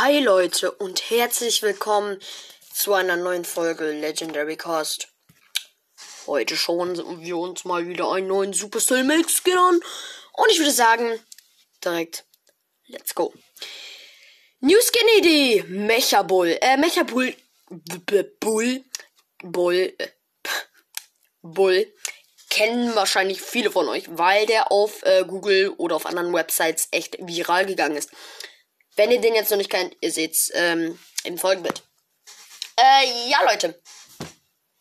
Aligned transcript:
Hi 0.00 0.20
Leute 0.20 0.70
und 0.70 1.10
herzlich 1.10 1.60
willkommen 1.62 2.20
zu 2.72 2.94
einer 2.94 3.16
neuen 3.16 3.44
Folge 3.44 3.90
Legendary 3.90 4.56
Cast. 4.56 5.08
Heute 6.28 6.56
schauen 6.56 7.20
wir 7.20 7.36
uns 7.36 7.64
mal 7.64 7.88
wieder 7.88 8.12
einen 8.12 8.28
neuen 8.28 8.52
Supercell 8.52 9.04
Skin 9.26 9.58
an 9.58 9.80
und 10.34 10.50
ich 10.52 10.58
würde 10.60 10.70
sagen, 10.70 11.18
direkt, 11.84 12.24
let's 12.86 13.12
go. 13.12 13.34
New 14.60 14.78
Skin 14.80 15.18
Idee, 15.18 15.64
Mecha 15.66 16.22
Bull, 16.22 16.56
äh, 16.60 16.76
Mecha 16.76 17.02
Bull, 17.02 17.34
Bull, 18.38 18.84
Bull, 19.42 19.94
äh, 19.98 20.08
Bull, 21.42 21.92
kennen 22.50 22.94
wahrscheinlich 22.94 23.42
viele 23.42 23.72
von 23.72 23.88
euch, 23.88 24.04
weil 24.10 24.46
der 24.46 24.70
auf 24.70 25.02
äh, 25.02 25.24
Google 25.26 25.70
oder 25.70 25.96
auf 25.96 26.06
anderen 26.06 26.32
Websites 26.32 26.86
echt 26.92 27.16
viral 27.18 27.66
gegangen 27.66 27.96
ist. 27.96 28.12
Wenn 28.98 29.12
ihr 29.12 29.20
den 29.20 29.36
jetzt 29.36 29.50
noch 29.52 29.58
nicht 29.58 29.70
kennt, 29.70 29.96
ihr 30.00 30.10
seht's 30.10 30.50
ähm, 30.54 30.98
im 31.22 31.38
Folgenbild. 31.38 31.82
Äh, 32.76 33.30
ja, 33.30 33.38
Leute. 33.44 33.80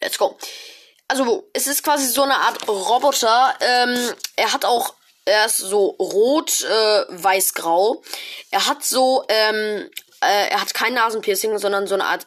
Let's 0.02 0.18
go. 0.18 0.36
Also, 1.08 1.48
es 1.54 1.68
ist 1.68 1.84
quasi 1.84 2.08
so 2.08 2.24
eine 2.24 2.36
Art 2.36 2.68
Roboter. 2.68 3.56
Ähm, 3.62 4.16
er 4.36 4.54
hat 4.54 4.66
auch, 4.66 4.96
er 5.26 5.46
ist 5.46 5.58
so 5.58 5.90
rot, 6.00 6.62
äh, 6.62 7.06
weiß-grau. 7.10 8.04
Er 8.50 8.66
hat 8.66 8.84
so, 8.84 9.24
ähm, 9.30 9.88
äh, 10.22 10.50
er 10.50 10.62
hat 10.62 10.74
kein 10.74 10.96
Nasenpiercing, 10.96 11.60
sondern 11.60 11.86
so 11.86 11.94
eine 11.94 12.06
Art 12.06 12.26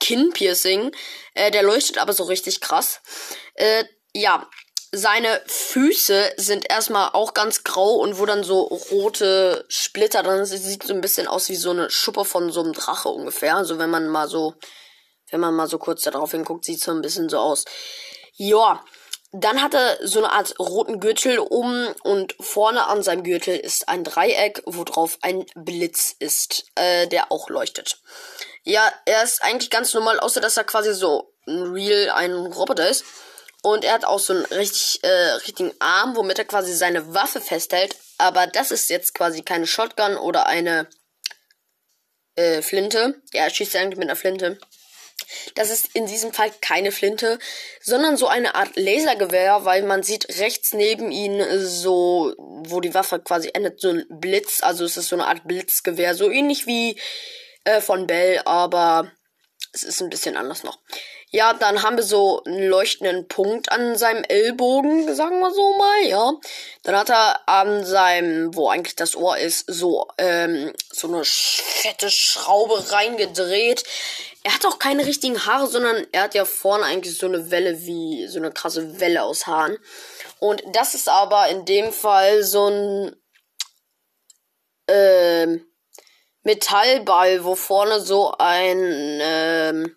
Kinnpiercing. 0.00 0.92
Äh, 1.34 1.50
der 1.50 1.62
leuchtet 1.62 1.98
aber 1.98 2.14
so 2.14 2.24
richtig 2.24 2.62
krass. 2.62 3.02
Äh, 3.52 3.84
ja, 4.14 4.48
seine 4.92 5.40
Füße 5.46 6.32
sind 6.36 6.70
erstmal 6.70 7.10
auch 7.12 7.34
ganz 7.34 7.64
grau 7.64 7.96
und 7.96 8.18
wo 8.18 8.26
dann 8.26 8.42
so 8.42 8.62
rote 8.62 9.64
Splitter 9.68 10.22
drin 10.22 10.44
sind. 10.44 10.62
Sieht 10.62 10.84
so 10.84 10.94
ein 10.94 11.00
bisschen 11.00 11.26
aus 11.26 11.48
wie 11.48 11.56
so 11.56 11.70
eine 11.70 11.90
Schuppe 11.90 12.24
von 12.24 12.50
so 12.50 12.62
einem 12.62 12.72
Drache 12.72 13.08
ungefähr. 13.08 13.56
Also 13.56 13.78
wenn 13.78 13.90
man 13.90 14.08
mal 14.08 14.28
so, 14.28 14.54
wenn 15.30 15.40
man 15.40 15.54
mal 15.54 15.68
so 15.68 15.78
kurz 15.78 16.02
da 16.02 16.10
drauf 16.10 16.30
hinguckt, 16.30 16.64
sieht 16.64 16.80
so 16.80 16.90
ein 16.90 17.02
bisschen 17.02 17.28
so 17.28 17.38
aus. 17.38 17.64
Ja, 18.34 18.82
dann 19.32 19.62
hat 19.62 19.74
er 19.74 19.98
so 20.06 20.20
eine 20.20 20.32
Art 20.32 20.58
roten 20.58 21.00
Gürtel 21.00 21.38
um 21.38 21.88
und 22.02 22.34
vorne 22.40 22.86
an 22.86 23.02
seinem 23.02 23.24
Gürtel 23.24 23.56
ist 23.56 23.88
ein 23.88 24.04
Dreieck, 24.04 24.62
wo 24.64 24.84
drauf 24.84 25.18
ein 25.20 25.44
Blitz 25.54 26.14
ist, 26.18 26.64
äh, 26.76 27.06
der 27.08 27.30
auch 27.30 27.50
leuchtet. 27.50 28.00
Ja, 28.62 28.90
er 29.04 29.22
ist 29.22 29.42
eigentlich 29.42 29.68
ganz 29.70 29.92
normal, 29.92 30.18
außer 30.18 30.40
dass 30.40 30.56
er 30.56 30.64
quasi 30.64 30.94
so 30.94 31.34
ein 31.46 31.62
Real 31.74 32.10
ein 32.10 32.32
Roboter 32.34 32.88
ist. 32.88 33.04
Und 33.62 33.84
er 33.84 33.94
hat 33.94 34.04
auch 34.04 34.20
so 34.20 34.32
einen 34.32 34.44
richtig, 34.46 35.00
äh, 35.02 35.08
richtigen 35.08 35.72
Arm, 35.80 36.16
womit 36.16 36.38
er 36.38 36.44
quasi 36.44 36.74
seine 36.74 37.12
Waffe 37.12 37.40
festhält. 37.40 37.96
Aber 38.16 38.46
das 38.46 38.70
ist 38.70 38.88
jetzt 38.88 39.14
quasi 39.14 39.42
keine 39.42 39.66
Shotgun 39.66 40.16
oder 40.16 40.46
eine 40.46 40.88
äh, 42.36 42.62
Flinte. 42.62 43.20
Ja, 43.32 43.44
er 43.44 43.50
schießt 43.50 43.74
eigentlich 43.76 43.98
mit 43.98 44.08
einer 44.08 44.16
Flinte. 44.16 44.58
Das 45.54 45.70
ist 45.70 45.94
in 45.94 46.06
diesem 46.06 46.32
Fall 46.32 46.50
keine 46.60 46.92
Flinte, 46.92 47.38
sondern 47.82 48.16
so 48.16 48.28
eine 48.28 48.54
Art 48.54 48.76
Lasergewehr, 48.76 49.64
weil 49.64 49.82
man 49.82 50.02
sieht 50.02 50.38
rechts 50.38 50.72
neben 50.72 51.10
ihm 51.10 51.42
so, 51.58 52.34
wo 52.38 52.80
die 52.80 52.94
Waffe 52.94 53.18
quasi 53.18 53.50
endet, 53.52 53.80
so 53.80 53.90
ein 53.90 54.06
Blitz. 54.08 54.62
Also 54.62 54.84
es 54.84 54.96
ist 54.96 55.08
so 55.08 55.16
eine 55.16 55.26
Art 55.26 55.46
Blitzgewehr, 55.46 56.14
so 56.14 56.30
ähnlich 56.30 56.66
wie 56.66 56.98
äh, 57.64 57.80
von 57.80 58.06
Bell, 58.06 58.40
aber 58.44 59.12
es 59.82 59.84
ist 59.84 60.02
ein 60.02 60.10
bisschen 60.10 60.36
anders 60.36 60.64
noch. 60.64 60.78
Ja, 61.30 61.52
dann 61.52 61.82
haben 61.82 61.96
wir 61.96 62.02
so 62.02 62.42
einen 62.44 62.68
leuchtenden 62.68 63.28
Punkt 63.28 63.70
an 63.70 63.98
seinem 63.98 64.24
Ellbogen, 64.24 65.14
sagen 65.14 65.40
wir 65.40 65.52
so 65.52 65.76
mal, 65.76 66.06
ja. 66.06 66.32
Dann 66.84 66.96
hat 66.96 67.10
er 67.10 67.46
an 67.46 67.84
seinem, 67.84 68.54
wo 68.54 68.70
eigentlich 68.70 68.96
das 68.96 69.14
Ohr 69.14 69.36
ist, 69.36 69.64
so, 69.66 70.08
ähm, 70.16 70.72
so 70.90 71.06
eine 71.06 71.22
fette 71.24 72.10
Schraube 72.10 72.92
reingedreht. 72.92 73.84
Er 74.42 74.54
hat 74.54 74.64
auch 74.64 74.78
keine 74.78 75.04
richtigen 75.04 75.44
Haare, 75.44 75.66
sondern 75.66 76.06
er 76.12 76.22
hat 76.22 76.34
ja 76.34 76.46
vorne 76.46 76.84
eigentlich 76.84 77.18
so 77.18 77.26
eine 77.26 77.50
Welle 77.50 77.82
wie, 77.82 78.26
so 78.28 78.38
eine 78.38 78.50
krasse 78.50 78.98
Welle 78.98 79.22
aus 79.22 79.46
Haaren. 79.46 79.76
Und 80.38 80.62
das 80.72 80.94
ist 80.94 81.10
aber 81.10 81.48
in 81.48 81.66
dem 81.66 81.92
Fall 81.92 82.42
so 82.42 82.68
ein, 82.68 83.16
ähm, 84.88 85.67
Metallball, 86.48 87.44
wo 87.44 87.54
vorne 87.54 88.00
so 88.00 88.32
ein, 88.38 88.78
ähm, 89.20 89.94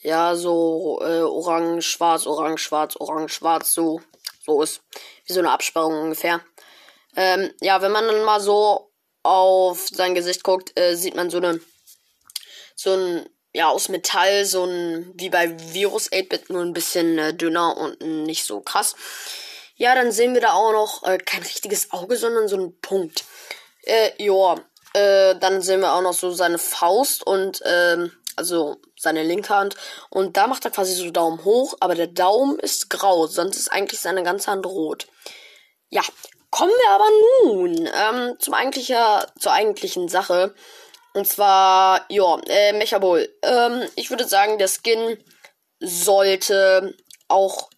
ja, 0.00 0.34
so 0.34 1.00
äh, 1.02 1.20
orange, 1.20 1.82
schwarz, 1.86 2.26
orange, 2.26 2.62
schwarz, 2.62 2.96
orange, 2.96 3.34
schwarz, 3.34 3.74
so, 3.74 4.00
so 4.42 4.62
ist. 4.62 4.80
Wie 5.26 5.34
so 5.34 5.40
eine 5.40 5.50
Absperrung 5.50 6.00
ungefähr. 6.00 6.40
Ähm, 7.14 7.52
ja, 7.60 7.82
wenn 7.82 7.92
man 7.92 8.06
dann 8.06 8.24
mal 8.24 8.40
so 8.40 8.90
auf 9.22 9.86
sein 9.88 10.14
Gesicht 10.14 10.44
guckt, 10.44 10.72
äh, 10.80 10.94
sieht 10.94 11.14
man 11.14 11.28
so 11.28 11.36
eine, 11.36 11.60
so 12.74 12.94
ein, 12.94 13.28
ja, 13.52 13.68
aus 13.68 13.90
Metall, 13.90 14.46
so 14.46 14.64
ein, 14.64 15.12
wie 15.14 15.28
bei 15.28 15.54
Virus 15.74 16.10
8-Bit, 16.10 16.48
nur 16.48 16.62
ein 16.62 16.72
bisschen 16.72 17.18
äh, 17.18 17.34
dünner 17.34 17.76
und 17.76 18.00
nicht 18.00 18.46
so 18.46 18.62
krass. 18.62 18.96
Ja, 19.76 19.94
dann 19.94 20.10
sehen 20.10 20.32
wir 20.32 20.40
da 20.40 20.54
auch 20.54 20.72
noch 20.72 21.02
äh, 21.02 21.18
kein 21.18 21.42
richtiges 21.42 21.92
Auge, 21.92 22.16
sondern 22.16 22.48
so 22.48 22.56
ein 22.56 22.80
Punkt. 22.80 23.26
Äh, 23.82 24.12
ja, 24.16 24.56
äh, 24.94 25.34
dann 25.36 25.62
sehen 25.62 25.80
wir 25.80 25.92
auch 25.92 26.02
noch 26.02 26.14
so 26.14 26.30
seine 26.30 26.58
Faust 26.58 27.26
und, 27.26 27.60
ähm, 27.64 28.12
also 28.36 28.76
seine 28.98 29.22
linke 29.22 29.54
Hand. 29.54 29.76
Und 30.10 30.36
da 30.36 30.46
macht 30.46 30.64
er 30.64 30.70
quasi 30.70 30.94
so 30.94 31.10
Daumen 31.10 31.44
hoch, 31.44 31.76
aber 31.80 31.94
der 31.94 32.06
Daumen 32.06 32.58
ist 32.58 32.90
grau, 32.90 33.26
sonst 33.26 33.56
ist 33.56 33.72
eigentlich 33.72 34.00
seine 34.00 34.22
ganze 34.22 34.50
Hand 34.50 34.66
rot. 34.66 35.06
Ja, 35.90 36.02
kommen 36.50 36.72
wir 36.72 36.90
aber 36.90 37.08
nun 37.44 37.86
ähm, 37.86 38.36
zum 38.38 38.54
eigentlicher, 38.54 39.26
zur 39.38 39.52
eigentlichen 39.52 40.08
Sache. 40.08 40.54
Und 41.14 41.26
zwar, 41.26 42.04
ja, 42.10 42.38
äh, 42.46 42.72
Mechabol. 42.72 43.28
Ähm, 43.42 43.82
ich 43.96 44.10
würde 44.10 44.26
sagen, 44.26 44.58
der 44.58 44.68
Skin 44.68 45.18
sollte 45.80 46.94
auch 47.28 47.70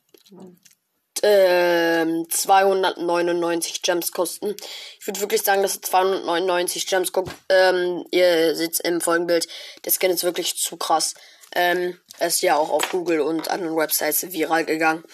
ähm, 1.22 2.09
299 2.30 3.82
Gems 3.82 4.12
kosten. 4.12 4.56
Ich 4.98 5.06
würde 5.06 5.20
wirklich 5.20 5.42
sagen, 5.42 5.62
dass 5.62 5.74
es 5.74 5.80
299 5.82 6.86
Gems 6.86 7.12
guckt. 7.12 7.32
Ähm, 7.48 8.04
ihr 8.10 8.54
seht 8.56 8.80
im 8.80 9.00
Folgenbild. 9.00 9.48
Der 9.84 9.92
Skin 9.92 10.10
ist 10.10 10.24
wirklich 10.24 10.56
zu 10.56 10.76
krass. 10.76 11.14
Ähm, 11.52 11.98
er 12.18 12.28
ist 12.28 12.42
ja 12.42 12.56
auch 12.56 12.70
auf 12.70 12.90
Google 12.90 13.20
und 13.20 13.50
anderen 13.50 13.76
Websites 13.76 14.32
viral 14.32 14.64
gegangen. 14.64 15.04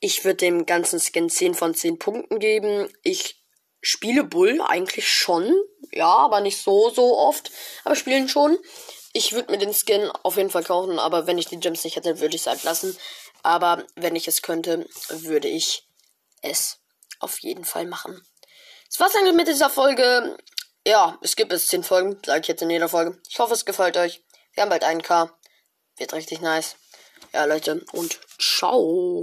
Ich 0.00 0.24
würde 0.24 0.36
dem 0.36 0.66
ganzen 0.66 1.00
Skin 1.00 1.28
10 1.28 1.54
von 1.54 1.74
10 1.74 1.98
Punkten 1.98 2.38
geben. 2.38 2.88
Ich 3.02 3.42
spiele 3.80 4.24
Bull 4.24 4.60
eigentlich 4.60 5.08
schon. 5.08 5.52
Ja, 5.92 6.16
aber 6.16 6.40
nicht 6.40 6.62
so, 6.62 6.90
so 6.90 7.16
oft. 7.16 7.50
Aber 7.84 7.96
spielen 7.96 8.28
schon. 8.28 8.58
Ich 9.12 9.32
würde 9.32 9.50
mir 9.50 9.58
den 9.58 9.74
Skin 9.74 10.10
auf 10.22 10.36
jeden 10.36 10.50
Fall 10.50 10.64
kaufen, 10.64 10.98
aber 10.98 11.26
wenn 11.26 11.38
ich 11.38 11.46
die 11.46 11.58
Gems 11.58 11.82
nicht 11.82 11.96
hätte, 11.96 12.20
würde 12.20 12.36
ich 12.36 12.42
es 12.42 12.46
halt 12.46 12.62
lassen. 12.62 12.96
Aber 13.42 13.84
wenn 13.96 14.16
ich 14.16 14.28
es 14.28 14.42
könnte, 14.42 14.86
würde 15.08 15.48
ich 15.48 15.87
es 16.42 16.78
auf 17.20 17.38
jeden 17.40 17.64
Fall 17.64 17.86
machen. 17.86 18.20
Das 18.88 19.00
war's 19.00 19.16
eigentlich 19.16 19.34
mit 19.34 19.48
dieser 19.48 19.70
Folge. 19.70 20.38
Ja, 20.86 21.18
es 21.22 21.36
gibt 21.36 21.52
es 21.52 21.66
10 21.66 21.82
Folgen, 21.82 22.18
sage 22.24 22.40
ich 22.40 22.48
jetzt 22.48 22.62
in 22.62 22.70
jeder 22.70 22.88
Folge. 22.88 23.20
Ich 23.28 23.38
hoffe, 23.38 23.54
es 23.54 23.64
gefällt 23.64 23.96
euch. 23.96 24.24
Wir 24.52 24.62
haben 24.62 24.70
bald 24.70 24.84
einen 24.84 25.02
K. 25.02 25.30
Wird 25.96 26.12
richtig 26.14 26.40
nice. 26.40 26.76
Ja, 27.32 27.44
Leute, 27.44 27.84
und 27.92 28.18
ciao. 28.38 29.16